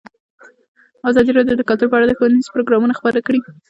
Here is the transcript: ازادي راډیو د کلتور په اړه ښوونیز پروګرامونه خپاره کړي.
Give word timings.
ازادي 1.09 1.31
راډیو 1.33 1.57
د 1.59 1.61
کلتور 1.69 1.87
په 1.89 1.95
اړه 1.97 2.17
ښوونیز 2.19 2.47
پروګرامونه 2.53 2.93
خپاره 2.99 3.19
کړي. 3.27 3.39